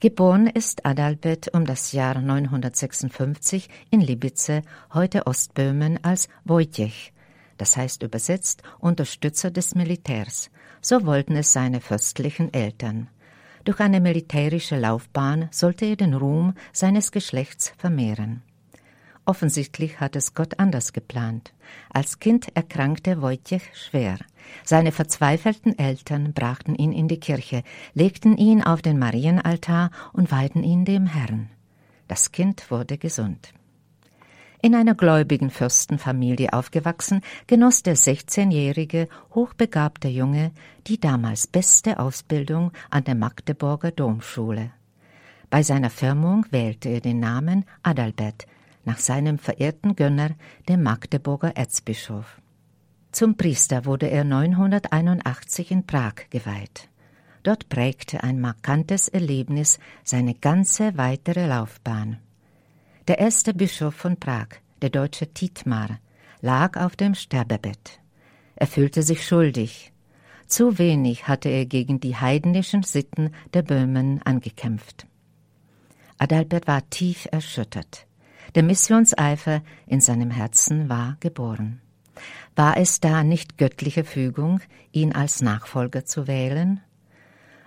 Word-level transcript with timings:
Geboren 0.00 0.46
ist 0.46 0.86
Adalbert 0.86 1.52
um 1.52 1.66
das 1.66 1.92
Jahr 1.92 2.22
956 2.22 3.68
in 3.90 4.00
Libice, 4.00 4.62
heute 4.94 5.26
Ostböhmen, 5.26 6.02
als 6.02 6.30
Wojciech, 6.46 7.12
das 7.58 7.76
heißt 7.76 8.02
übersetzt 8.02 8.62
Unterstützer 8.78 9.50
des 9.50 9.74
Militärs. 9.74 10.50
So 10.80 11.04
wollten 11.04 11.36
es 11.36 11.52
seine 11.52 11.82
fürstlichen 11.82 12.50
Eltern. 12.54 13.08
Durch 13.64 13.78
eine 13.80 14.00
militärische 14.00 14.78
Laufbahn 14.78 15.48
sollte 15.50 15.84
er 15.84 15.96
den 15.96 16.14
Ruhm 16.14 16.54
seines 16.72 17.12
Geschlechts 17.12 17.74
vermehren. 17.76 18.42
Offensichtlich 19.24 20.00
hat 20.00 20.16
es 20.16 20.34
Gott 20.34 20.58
anders 20.58 20.92
geplant. 20.92 21.52
Als 21.92 22.18
Kind 22.18 22.54
erkrankte 22.56 23.22
Wojciech 23.22 23.62
schwer. 23.74 24.18
Seine 24.64 24.92
verzweifelten 24.92 25.78
Eltern 25.78 26.32
brachten 26.32 26.74
ihn 26.74 26.92
in 26.92 27.06
die 27.06 27.20
Kirche, 27.20 27.62
legten 27.94 28.36
ihn 28.36 28.62
auf 28.62 28.82
den 28.82 28.98
Marienaltar 28.98 29.90
und 30.12 30.32
weihten 30.32 30.64
ihn 30.64 30.84
dem 30.84 31.06
Herrn. 31.06 31.50
Das 32.08 32.32
Kind 32.32 32.70
wurde 32.70 32.98
gesund. 32.98 33.52
In 34.62 34.74
einer 34.74 34.94
gläubigen 34.94 35.48
Fürstenfamilie 35.50 36.52
aufgewachsen, 36.52 37.22
genoss 37.46 37.82
der 37.82 37.96
16-jährige, 37.96 39.08
hochbegabte 39.34 40.08
Junge 40.08 40.50
die 40.86 41.00
damals 41.00 41.46
beste 41.46 41.98
Ausbildung 41.98 42.72
an 42.90 43.04
der 43.04 43.14
Magdeburger 43.14 43.90
Domschule. 43.90 44.70
Bei 45.48 45.62
seiner 45.62 45.88
Firmung 45.88 46.44
wählte 46.50 46.90
er 46.90 47.00
den 47.00 47.20
Namen 47.20 47.64
Adalbert, 47.82 48.46
nach 48.84 48.98
seinem 48.98 49.38
verehrten 49.38 49.96
Gönner, 49.96 50.30
dem 50.68 50.82
Magdeburger 50.82 51.56
Erzbischof. 51.56 52.40
Zum 53.12 53.36
Priester 53.36 53.84
wurde 53.84 54.08
er 54.08 54.24
981 54.24 55.70
in 55.70 55.86
Prag 55.86 56.14
geweiht. 56.30 56.88
Dort 57.42 57.68
prägte 57.68 58.22
ein 58.22 58.40
markantes 58.40 59.08
Erlebnis 59.08 59.78
seine 60.04 60.34
ganze 60.34 60.96
weitere 60.96 61.46
Laufbahn. 61.46 62.18
Der 63.08 63.18
erste 63.18 63.54
Bischof 63.54 63.94
von 63.94 64.16
Prag, 64.18 64.48
der 64.82 64.90
deutsche 64.90 65.32
Tietmar, 65.32 65.98
lag 66.40 66.76
auf 66.76 66.96
dem 66.96 67.14
Sterbebett. 67.14 68.00
Er 68.56 68.66
fühlte 68.66 69.02
sich 69.02 69.26
schuldig. 69.26 69.92
Zu 70.46 70.78
wenig 70.78 71.28
hatte 71.28 71.48
er 71.48 71.64
gegen 71.64 72.00
die 72.00 72.16
heidnischen 72.16 72.82
Sitten 72.82 73.32
der 73.54 73.62
Böhmen 73.62 74.20
angekämpft. 74.22 75.06
Adalbert 76.18 76.66
war 76.66 76.88
tief 76.90 77.26
erschüttert. 77.30 78.06
Der 78.54 78.62
Missionseifer 78.62 79.62
in 79.86 80.00
seinem 80.00 80.30
Herzen 80.30 80.88
war 80.88 81.16
geboren. 81.20 81.80
War 82.56 82.76
es 82.76 83.00
da 83.00 83.22
nicht 83.22 83.58
göttliche 83.58 84.04
Fügung, 84.04 84.60
ihn 84.92 85.12
als 85.12 85.40
Nachfolger 85.40 86.04
zu 86.04 86.26
wählen? 86.26 86.80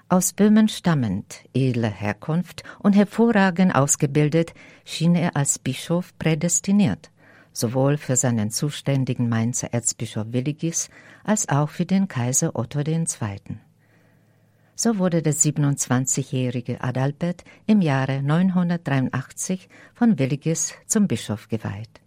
Aus 0.09 0.33
Böhmen 0.33 0.67
stammend, 0.67 1.43
edler 1.53 1.89
Herkunft 1.89 2.63
und 2.79 2.93
hervorragend 2.93 3.73
ausgebildet, 3.73 4.53
schien 4.85 5.15
er 5.15 5.35
als 5.35 5.57
Bischof 5.57 6.15
prädestiniert, 6.19 7.09
sowohl 7.51 7.97
für 7.97 8.15
seinen 8.15 8.51
zuständigen 8.51 9.29
Mainzer 9.29 9.73
Erzbischof 9.73 10.27
Willigis 10.29 10.89
als 11.23 11.49
auch 11.49 11.69
für 11.69 11.85
den 11.85 12.07
Kaiser 12.07 12.55
Otto 12.55 12.81
II. 12.81 12.99
So 14.75 14.97
wurde 14.97 15.21
der 15.21 15.33
27-jährige 15.33 16.81
Adalbert 16.81 17.43
im 17.67 17.81
Jahre 17.81 18.21
983 18.23 19.69
von 19.93 20.17
Willigis 20.17 20.73
zum 20.87 21.07
Bischof 21.07 21.47
geweiht. 21.47 22.01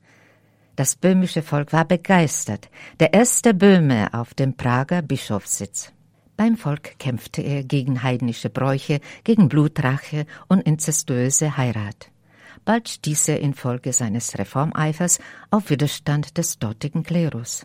Das 0.75 0.95
böhmische 0.95 1.43
Volk 1.43 1.73
war 1.73 1.85
begeistert, 1.85 2.69
der 3.01 3.15
erste 3.15 3.55
Böhme 3.55 4.13
auf 4.13 4.35
dem 4.35 4.57
Prager 4.57 5.01
Bischofssitz. 5.01 5.93
Beim 6.37 6.59
Volk 6.59 6.99
kämpfte 6.99 7.41
er 7.41 7.65
gegen 7.65 8.03
heidnische 8.03 8.51
Bräuche, 8.51 9.01
gegen 9.25 9.49
Blutrache 9.49 10.27
und 10.49 10.61
inzestuöse 10.61 11.57
Heirat. 11.57 12.11
Bald 12.67 12.89
stieß 12.89 13.29
er 13.29 13.41
infolge 13.41 13.93
seines 13.93 14.37
Reformeifers 14.37 15.19
auf 15.51 15.71
Widerstand 15.71 16.37
des 16.37 16.59
dortigen 16.59 17.05
Klerus. 17.05 17.65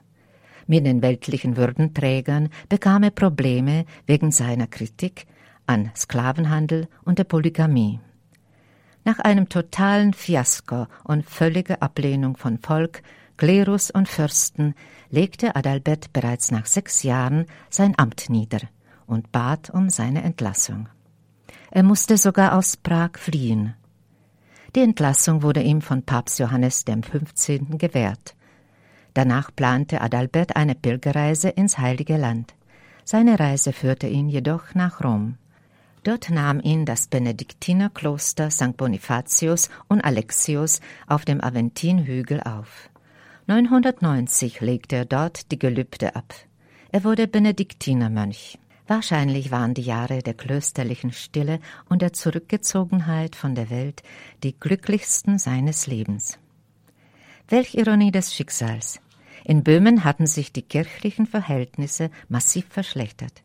Mit 0.68 0.86
den 0.86 1.02
weltlichen 1.02 1.58
Würdenträgern 1.58 2.50
bekam 2.70 3.04
er 3.04 3.12
Probleme 3.12 3.86
wegen 4.06 4.32
seiner 4.32 4.68
Kritik 4.68 5.26
an 5.68 5.92
Sklavenhandel 5.96 6.88
und 7.04 7.20
der 7.20 7.24
Polygamie. 7.24 8.00
Nach 9.04 9.20
einem 9.20 9.50
totalen 9.50 10.14
Fiasko 10.14 10.88
und 11.04 11.26
völliger 11.26 11.82
Ablehnung 11.82 12.38
von 12.38 12.60
Volk, 12.60 13.02
Klerus 13.38 13.90
und 13.90 14.08
Fürsten 14.08 14.76
legte 15.10 15.56
Adalbert 15.56 16.14
bereits 16.14 16.52
nach 16.52 16.68
sechs 16.68 17.02
Jahren 17.02 17.48
sein 17.70 17.98
Amt 17.98 18.30
nieder 18.30 18.60
und 19.08 19.32
bat 19.32 19.72
um 19.72 19.90
seine 19.90 20.22
Entlassung. 20.22 20.88
Er 21.72 21.84
musste 21.84 22.18
sogar 22.18 22.56
aus 22.56 22.78
Prag 22.78 23.18
fliehen. 23.18 23.74
Die 24.76 24.82
Entlassung 24.82 25.42
wurde 25.42 25.62
ihm 25.64 25.82
von 25.82 26.04
Papst 26.04 26.40
Johannes 26.40 26.86
dem 26.86 27.02
15. 27.02 27.78
gewährt. 27.78 28.36
Danach 29.14 29.52
plante 29.56 30.02
Adalbert 30.02 30.56
eine 30.56 30.76
Pilgerreise 30.76 31.50
ins 31.50 31.78
Heilige 31.78 32.18
Land. 32.18 32.54
Seine 33.04 33.40
Reise 33.40 33.74
führte 33.74 34.08
ihn 34.08 34.30
jedoch 34.30 34.74
nach 34.74 35.04
Rom. 35.04 35.38
Dort 36.04 36.30
nahm 36.30 36.60
ihn 36.62 36.86
das 36.86 37.08
Benediktinerkloster 37.08 38.50
St. 38.50 38.76
Bonifatius 38.76 39.70
und 39.88 40.02
Alexius 40.02 40.80
auf 41.08 41.26
dem 41.26 41.42
Aventinhügel 41.42 42.42
auf. 42.42 42.90
990 43.48 44.62
legte 44.62 44.96
er 44.96 45.06
dort 45.06 45.52
die 45.52 45.60
Gelübde 45.60 46.16
ab. 46.16 46.34
Er 46.92 47.04
wurde 47.04 47.28
Benediktinermönch. 47.28 48.58
Wahrscheinlich 48.88 49.52
waren 49.52 49.74
die 49.74 49.84
Jahre 49.84 50.20
der 50.20 50.34
klösterlichen 50.34 51.12
Stille 51.12 51.60
und 51.88 52.02
der 52.02 52.14
Zurückgezogenheit 52.14 53.36
von 53.36 53.56
der 53.56 53.70
Welt 53.70 54.04
die 54.44 54.60
glücklichsten 54.60 55.38
seines 55.38 55.88
Lebens. 55.88 56.40
Welch 57.48 57.76
Ironie 57.76 58.12
des 58.12 58.34
Schicksals. 58.34 59.02
In 59.44 59.64
Böhmen 59.64 60.04
hatten 60.04 60.28
sich 60.28 60.54
die 60.54 60.62
kirchlichen 60.62 61.26
Verhältnisse 61.26 62.10
massiv 62.30 62.66
verschlechtert. 62.70 63.44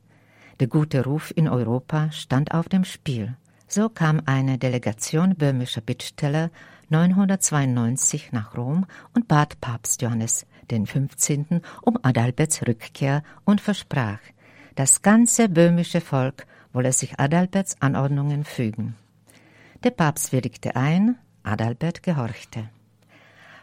Der 0.60 0.68
gute 0.68 1.04
Ruf 1.04 1.32
in 1.34 1.48
Europa 1.48 2.10
stand 2.12 2.52
auf 2.52 2.68
dem 2.68 2.84
Spiel. 2.84 3.36
So 3.68 3.88
kam 3.88 4.22
eine 4.26 4.58
Delegation 4.58 5.34
böhmischer 5.34 5.80
Bittsteller 5.80 6.50
992 6.88 8.32
nach 8.32 8.56
Rom 8.56 8.86
und 9.14 9.26
bat 9.26 9.60
Papst 9.60 10.02
Johannes 10.02 10.46
den 10.70 10.86
15. 10.86 11.62
um 11.82 11.98
Adalberts 12.02 12.66
Rückkehr 12.66 13.22
und 13.44 13.60
versprach, 13.60 14.20
das 14.76 15.02
ganze 15.02 15.48
böhmische 15.48 16.00
Volk 16.00 16.46
wolle 16.72 16.92
sich 16.92 17.18
Adalberts 17.18 17.80
Anordnungen 17.80 18.44
fügen. 18.44 18.94
Der 19.84 19.90
Papst 19.90 20.32
willigte 20.32 20.76
ein, 20.76 21.16
Adalbert 21.42 22.02
gehorchte. 22.02 22.68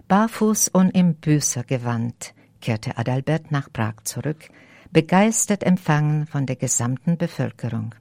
Barfuß 0.08 0.68
und 0.70 0.90
im 0.92 1.16
Büßergewand 1.16 2.34
kehrte 2.62 2.98
Adalbert 2.98 3.52
nach 3.52 3.72
Prag 3.72 3.96
zurück, 4.04 4.50
begeistert 4.92 5.64
empfangen 5.64 6.28
von 6.28 6.46
der 6.46 6.56
gesamten 6.56 7.18
Bevölkerung. 7.18 7.96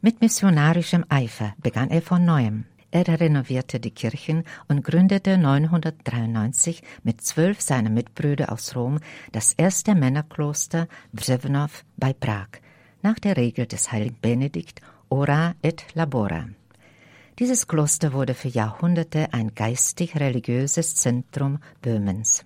Mit 0.00 0.20
missionarischem 0.20 1.04
Eifer 1.08 1.54
begann 1.62 1.90
er 1.90 2.02
von 2.02 2.24
neuem. 2.24 2.64
Er 2.90 3.08
renovierte 3.20 3.80
die 3.80 3.90
Kirchen 3.90 4.44
und 4.68 4.84
gründete 4.84 5.36
993 5.36 6.82
mit 7.02 7.20
zwölf 7.22 7.60
seiner 7.60 7.90
Mitbrüder 7.90 8.52
aus 8.52 8.74
Rom 8.74 8.98
das 9.32 9.52
erste 9.52 9.94
Männerkloster 9.94 10.88
Břevnov 11.12 11.84
bei 11.96 12.12
Prag, 12.12 12.48
nach 13.02 13.18
der 13.18 13.36
Regel 13.36 13.66
des 13.66 13.92
heiligen 13.92 14.18
Benedikt 14.20 14.80
Ora 15.10 15.54
et 15.62 15.84
Labora. 15.94 16.48
Dieses 17.40 17.66
Kloster 17.66 18.12
wurde 18.12 18.32
für 18.32 18.46
Jahrhunderte 18.46 19.32
ein 19.32 19.56
geistig-religiöses 19.56 20.94
Zentrum 20.94 21.58
Böhmens. 21.82 22.44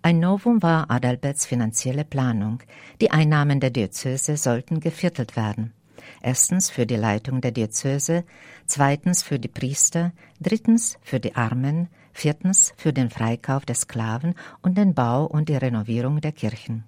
Ein 0.00 0.20
Novum 0.20 0.62
war 0.62 0.90
Adalberts 0.90 1.44
finanzielle 1.44 2.06
Planung. 2.06 2.62
Die 3.02 3.10
Einnahmen 3.10 3.60
der 3.60 3.68
Diözese 3.68 4.38
sollten 4.38 4.80
geviertelt 4.80 5.36
werden. 5.36 5.74
Erstens 6.22 6.70
für 6.70 6.86
die 6.86 6.96
Leitung 6.96 7.42
der 7.42 7.50
Diözese, 7.50 8.24
zweitens 8.64 9.22
für 9.22 9.38
die 9.38 9.48
Priester, 9.48 10.12
drittens 10.40 10.96
für 11.02 11.20
die 11.20 11.36
Armen, 11.36 11.88
viertens 12.14 12.72
für 12.78 12.94
den 12.94 13.10
Freikauf 13.10 13.66
der 13.66 13.74
Sklaven 13.74 14.34
und 14.62 14.78
den 14.78 14.94
Bau 14.94 15.26
und 15.26 15.50
die 15.50 15.56
Renovierung 15.56 16.22
der 16.22 16.32
Kirchen. 16.32 16.84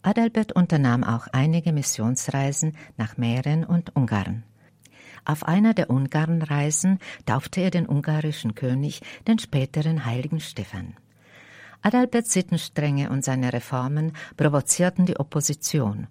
Adalbert 0.00 0.52
unternahm 0.52 1.04
auch 1.04 1.26
einige 1.32 1.74
Missionsreisen 1.74 2.78
nach 2.96 3.18
Mähren 3.18 3.62
und 3.64 3.94
Ungarn. 3.94 4.42
Auf 5.24 5.44
einer 5.44 5.74
der 5.74 5.90
Ungarnreisen 5.90 6.98
taufte 7.26 7.60
er 7.60 7.70
den 7.70 7.86
ungarischen 7.86 8.54
König, 8.54 9.00
den 9.26 9.38
späteren 9.38 10.04
heiligen 10.04 10.40
Stephan. 10.40 10.94
Adalberts 11.82 12.32
Sittenstrenge 12.32 13.10
und 13.10 13.24
seine 13.24 13.52
Reformen 13.52 14.12
provozierten 14.36 15.06
die 15.06 15.18
Opposition. 15.18 16.06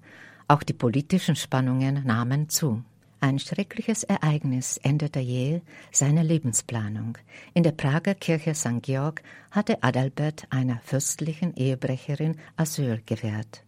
Auch 0.47 0.63
die 0.63 0.73
politischen 0.73 1.35
Spannungen 1.35 2.05
nahmen 2.05 2.49
zu. 2.49 2.83
Ein 3.19 3.39
schreckliches 3.39 4.03
Ereignis 4.03 4.77
änderte 4.77 5.19
jäh 5.19 5.61
seine 5.91 6.23
Lebensplanung. 6.23 7.17
In 7.53 7.63
der 7.63 7.71
Prager 7.71 8.15
Kirche 8.15 8.53
St. 8.53 8.81
Georg 8.81 9.23
hatte 9.49 9.81
Adalbert 9.81 10.45
einer 10.49 10.79
fürstlichen 10.83 11.55
Ehebrecherin 11.55 12.35
Asyl 12.57 13.01
gewährt. 13.05 13.63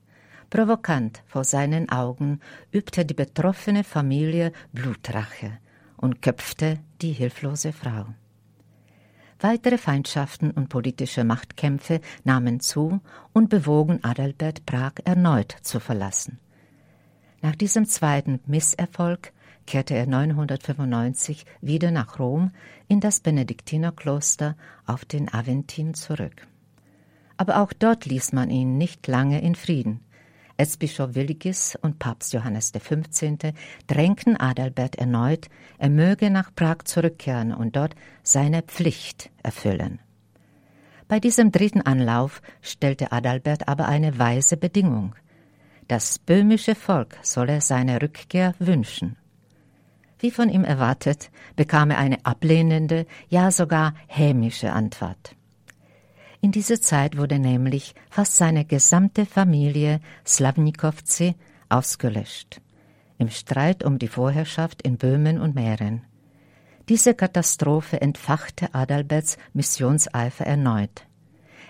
Provokant 0.55 1.21
vor 1.27 1.43
seinen 1.43 1.89
Augen 1.89 2.39
übte 2.71 3.03
die 3.03 3.13
betroffene 3.13 3.83
Familie 3.83 4.53
Blutrache 4.71 5.57
und 5.97 6.21
köpfte 6.21 6.79
die 7.01 7.11
hilflose 7.11 7.73
Frau. 7.73 8.05
Weitere 9.41 9.77
Feindschaften 9.77 10.51
und 10.51 10.69
politische 10.69 11.25
Machtkämpfe 11.25 11.99
nahmen 12.23 12.61
zu 12.61 13.01
und 13.33 13.49
bewogen 13.49 14.01
Adalbert 14.01 14.65
Prag 14.65 14.93
erneut 15.03 15.53
zu 15.61 15.81
verlassen. 15.81 16.39
Nach 17.41 17.57
diesem 17.57 17.85
zweiten 17.85 18.39
Misserfolg 18.45 19.33
kehrte 19.67 19.95
er 19.95 20.07
995 20.07 21.45
wieder 21.59 21.91
nach 21.91 22.17
Rom 22.17 22.51
in 22.87 23.01
das 23.01 23.19
Benediktinerkloster 23.19 24.55
auf 24.85 25.03
den 25.03 25.33
Aventin 25.33 25.95
zurück. 25.95 26.47
Aber 27.35 27.61
auch 27.61 27.73
dort 27.73 28.05
ließ 28.05 28.31
man 28.31 28.49
ihn 28.49 28.77
nicht 28.77 29.05
lange 29.07 29.41
in 29.41 29.55
Frieden. 29.55 29.99
Erzbischof 30.57 31.15
Willigis 31.15 31.77
und 31.81 31.99
Papst 31.99 32.33
Johannes 32.33 32.71
XV. 32.71 33.53
drängten 33.87 34.37
Adalbert 34.37 34.95
erneut, 34.95 35.47
er 35.77 35.89
möge 35.89 36.29
nach 36.29 36.53
Prag 36.55 36.83
zurückkehren 36.85 37.53
und 37.53 37.75
dort 37.75 37.95
seine 38.23 38.61
Pflicht 38.61 39.29
erfüllen. 39.43 39.99
Bei 41.07 41.19
diesem 41.19 41.51
dritten 41.51 41.81
Anlauf 41.81 42.41
stellte 42.61 43.11
Adalbert 43.11 43.67
aber 43.67 43.87
eine 43.87 44.17
weise 44.17 44.57
Bedingung. 44.57 45.15
Das 45.87 46.17
böhmische 46.17 46.73
Volk 46.73 47.17
solle 47.21 47.61
seine 47.61 48.01
Rückkehr 48.01 48.55
wünschen. 48.57 49.17
Wie 50.19 50.31
von 50.31 50.49
ihm 50.49 50.63
erwartet, 50.63 51.29
bekam 51.55 51.91
er 51.91 51.99
eine 51.99 52.25
ablehnende, 52.25 53.05
ja 53.27 53.51
sogar 53.51 53.93
hämische 54.07 54.73
Antwort. 54.73 55.35
In 56.45 56.51
dieser 56.51 56.80
Zeit 56.80 57.18
wurde 57.18 57.39
nämlich 57.39 57.95
fast 58.12 58.36
seine 58.36 58.65
gesamte 58.65 59.25
Familie 59.25 60.00
Slavnikovci 60.27 61.33
ausgelöscht, 61.69 62.62
im 63.18 63.31
Streit 63.31 63.83
um 63.83 63.97
die 63.97 64.07
Vorherrschaft 64.07 64.83
in 64.83 64.97
Böhmen 64.97 65.42
und 65.42 65.56
Mähren. 65.56 66.03
Diese 66.88 67.15
Katastrophe 67.15 68.00
entfachte 68.00 68.75
Adalberts 68.75 69.39
Missionseifer 69.53 70.45
erneut. 70.45 71.07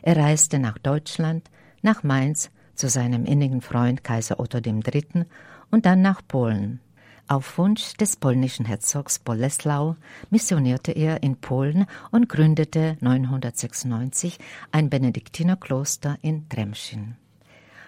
Er 0.02 0.18
reiste 0.18 0.60
nach 0.60 0.78
Deutschland, 0.78 1.50
nach 1.82 2.04
Mainz 2.04 2.52
zu 2.74 2.90
seinem 2.90 3.24
innigen 3.24 3.62
Freund 3.62 4.04
Kaiser 4.04 4.42
Otto 4.42 4.58
III. 4.58 5.24
und 5.72 5.86
dann 5.86 6.02
nach 6.02 6.22
Polen. 6.28 6.82
Auf 7.28 7.58
Wunsch 7.58 7.96
des 7.96 8.18
polnischen 8.18 8.68
Herzogs 8.68 9.18
Boleslau 9.18 9.96
missionierte 10.30 10.92
er 10.92 11.24
in 11.24 11.38
Polen 11.38 11.88
und 12.12 12.30
gründete 12.30 12.98
996 13.02 14.38
ein 14.72 14.92
Benediktinerkloster 14.92 16.20
in 16.22 16.48
Tremschin. 16.50 17.16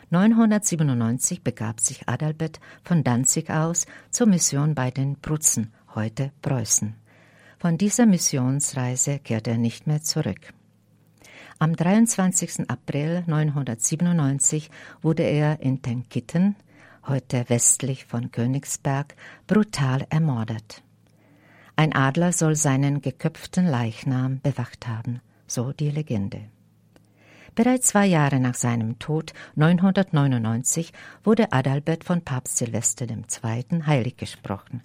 997 0.10 1.44
begab 1.44 1.81
sich 1.81 2.10
Adalbert 2.10 2.60
von 2.84 3.04
Danzig 3.04 3.51
aus 3.51 3.86
zur 4.10 4.25
Mission 4.25 4.74
bei 4.74 4.89
den 4.89 5.18
Prutzen, 5.18 5.72
heute 5.94 6.31
Preußen. 6.42 6.95
Von 7.60 7.78
dieser 7.78 8.07
Missionsreise 8.07 9.19
kehrte 9.19 9.51
er 9.51 9.57
nicht 9.60 9.86
mehr 9.86 10.01
zurück. 10.01 10.51
Am 11.60 11.75
23. 11.75 12.69
April 12.69 13.24
997 13.28 14.72
wurde 15.04 15.24
er 15.24 15.60
in 15.60 15.83
Tenkitten, 15.83 16.56
heute 17.07 17.50
westlich 17.50 18.06
von 18.06 18.31
Königsberg, 18.31 19.15
brutal 19.48 20.06
ermordet. 20.09 20.83
Ein 21.75 21.94
Adler 21.94 22.33
soll 22.33 22.56
seinen 22.56 23.01
geköpften 23.01 23.65
Leichnam 23.65 24.39
bewacht 24.42 24.88
haben, 24.88 25.21
so 25.45 25.74
die 25.74 25.92
Legende. 25.92 26.42
Bereits 27.54 27.88
zwei 27.88 28.06
Jahre 28.06 28.39
nach 28.39 28.56
seinem 28.56 29.00
Tod, 29.00 29.33
999, 29.56 30.94
wurde 31.24 31.51
Adalbert 31.51 32.04
von 32.04 32.21
Papst 32.21 32.57
Silvester 32.57 33.07
II. 33.09 33.83
heilig 33.86 34.18
gesprochen. 34.18 34.83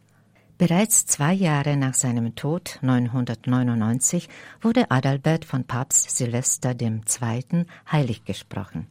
Bereits 0.58 1.06
zwei 1.06 1.32
Jahre 1.32 1.76
nach 1.76 1.94
seinem 1.94 2.34
Tod, 2.34 2.78
999, 2.82 4.28
wurde 4.60 4.90
Adalbert 4.90 5.44
von 5.44 5.64
Papst 5.64 6.16
Silvester 6.16 6.74
II. 6.80 7.66
heilig 7.90 8.24
gesprochen. 8.24 8.86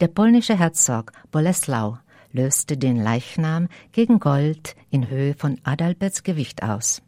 Der 0.00 0.08
polnische 0.08 0.58
Herzog 0.58 1.12
Boleslau 1.30 1.98
löste 2.36 2.76
den 2.76 2.96
Leichnam 2.96 3.68
gegen 3.92 4.20
Gold 4.20 4.76
in 4.90 5.08
Höhe 5.08 5.34
von 5.34 5.58
Adalberts 5.64 6.22
Gewicht 6.22 6.62
aus. 6.62 7.02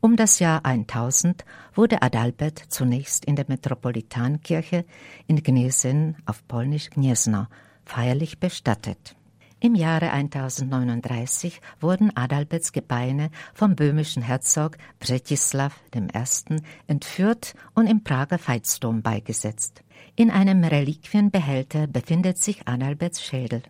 Um 0.00 0.16
das 0.16 0.40
Jahr 0.40 0.64
1000 0.64 1.44
wurde 1.74 2.02
Adalbert 2.02 2.58
zunächst 2.68 3.24
in 3.24 3.36
der 3.36 3.46
Metropolitankirche 3.48 4.84
in 5.26 5.42
Gnesen 5.42 6.16
auf 6.26 6.46
Polnisch 6.46 6.90
Gniezno 6.90 7.46
feierlich 7.84 8.38
bestattet. 8.38 9.16
Im 9.58 9.74
Jahre 9.74 10.10
1039 10.10 11.60
wurden 11.80 12.14
Adalberts 12.14 12.72
Gebeine 12.72 13.30
vom 13.54 13.74
böhmischen 13.74 14.22
Herzog 14.22 14.76
Břetislav 15.00 15.80
I. 15.94 16.58
entführt 16.86 17.54
und 17.74 17.86
im 17.86 18.04
Prager 18.04 18.38
Veitsdom 18.38 19.00
beigesetzt. 19.00 19.82
In 20.14 20.30
einem 20.30 20.62
Reliquienbehälter 20.62 21.86
befindet 21.86 22.38
sich 22.38 22.68
Adalberts 22.68 23.22
Schädel. 23.22 23.62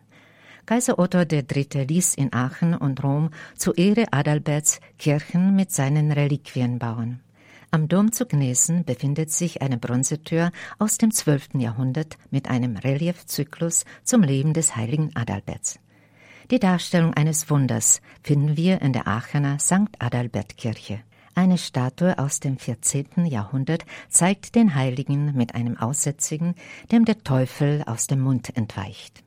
Kaiser 0.67 0.99
Otto 0.99 1.21
III. 1.21 1.85
ließ 1.87 2.17
in 2.17 2.33
Aachen 2.33 2.75
und 2.75 3.05
Rom 3.05 3.31
zu 3.55 3.73
Ehre 3.75 4.07
Adalberts 4.13 4.81
Kirchen 4.99 5.55
mit 5.55 5.71
seinen 5.71 6.11
Reliquien 6.11 6.81
bauen. 6.81 7.21
Am 7.71 7.87
Dom 7.87 8.11
zu 8.11 8.27
Gnesen 8.27 8.85
befindet 8.85 9.31
sich 9.31 9.63
eine 9.63 9.79
Bronzetür 9.79 10.51
aus 10.81 10.99
dem 10.99 11.13
12. 11.13 11.51
Jahrhundert 11.55 12.19
mit 12.33 12.51
einem 12.51 12.77
Reliefzyklus 12.77 13.85
zum 14.03 14.23
Leben 14.23 14.55
des 14.55 14.75
heiligen 14.75 15.15
Adalberts. 15.15 15.79
Die 16.51 16.59
Darstellung 16.59 17.15
eines 17.15 17.49
Wunders 17.49 18.01
finden 18.25 18.57
wir 18.57 18.83
in 18.83 18.93
der 18.93 19.07
Aachener 19.07 19.61
St. 19.61 19.95
Adalbert 20.01 20.57
Kirche. 20.57 20.99
Eine 21.37 21.59
Statue 21.59 22.19
aus 22.19 22.41
dem 22.41 22.59
14. 22.59 23.27
Jahrhundert 23.27 23.85
zeigt 24.09 24.57
den 24.57 24.75
Heiligen 24.75 25.33
mit 25.37 25.55
einem 25.55 25.77
Aussätzigen, 25.77 26.57
dem 26.91 27.05
der 27.05 27.23
Teufel 27.23 27.85
aus 27.87 28.09
dem 28.09 28.21
Mund 28.21 28.57
entweicht. 28.57 29.26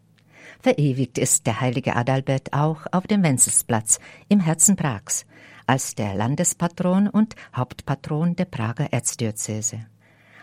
Verewigt 0.62 1.18
ist 1.18 1.48
der 1.48 1.62
heilige 1.62 1.96
Adalbert 1.96 2.52
auch 2.52 2.86
auf 2.92 3.08
dem 3.08 3.24
Wenzelsplatz 3.24 4.00
im 4.28 4.42
Herzen 4.42 4.76
Prags 4.76 5.26
als 5.66 5.94
der 5.94 6.16
Landespatron 6.16 7.08
und 7.08 7.36
Hauptpatron 7.56 8.36
der 8.36 8.46
Prager 8.46 8.92
Erzdiözese. 8.92 9.86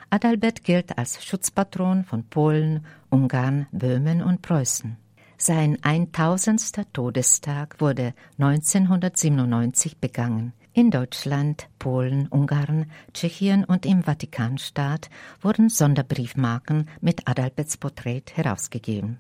Adalbert 0.09 0.63
gilt 0.63 0.97
als 0.97 1.25
Schutzpatron 1.25 2.05
von 2.05 2.25
Polen, 2.29 2.87
Ungarn, 3.11 3.67
Böhmen 3.73 4.23
und 4.23 4.41
Preußen. 4.41 4.97
Sein 5.37 5.79
1000. 5.83 6.93
Todestag 6.95 7.81
wurde 7.81 8.15
1997 8.39 9.99
begangen. 9.99 10.53
In 10.73 10.91
Deutschland, 10.91 11.69
Polen, 11.79 12.29
Ungarn, 12.29 12.87
Tschechien 13.13 13.65
und 13.65 13.85
im 13.85 14.05
Vatikanstaat 14.05 15.11
wurden 15.43 15.69
Sonderbriefmarken 15.69 16.89
mit 17.01 17.29
Adalberts 17.29 17.77
Porträt 17.77 18.25
herausgegeben. 18.33 19.19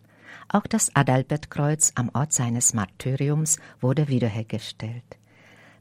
Auch 0.49 0.67
das 0.67 0.95
Adalbertkreuz 0.95 1.93
am 1.95 2.11
Ort 2.15 2.33
seines 2.33 2.75
Martyriums 2.75 3.59
wurde 3.81 4.09
wiederhergestellt. 4.09 5.19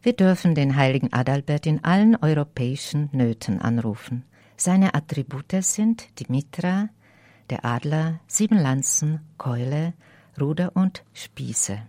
Wir 0.01 0.13
dürfen 0.13 0.53
den 0.53 0.75
heiligen 0.75 1.11
Adalbert 1.13 1.65
in 1.65 1.83
allen 1.83 2.15
europäischen 2.15 3.09
Nöten 3.11 3.59
anrufen. 3.59 4.23
Seine 4.57 4.93
Attribute 4.93 5.63
sind 5.63 6.07
die 6.19 6.25
Mitra, 6.29 6.89
der 7.49 7.65
Adler, 7.65 8.19
sieben 8.27 8.57
Lanzen, 8.57 9.21
Keule, 9.37 9.93
Ruder 10.39 10.71
und 10.75 11.03
Spieße. 11.13 11.79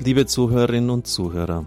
Liebe 0.00 0.26
Zuhörerinnen 0.26 0.90
und 0.90 1.06
Zuhörer, 1.06 1.66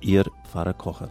Ihr 0.00 0.24
Pfarrer 0.44 0.74
Kocher. 0.74 1.08